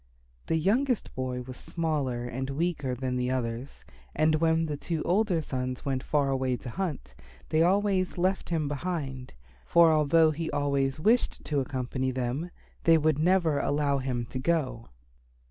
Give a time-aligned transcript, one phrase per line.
[0.47, 3.85] The youngest boy was smaller and weaker than the others,
[4.15, 7.13] and when the two older sons went far away to hunt,
[7.49, 12.49] they always left him behind, for although he always wished to accompany them
[12.83, 14.89] they would never allow him to go.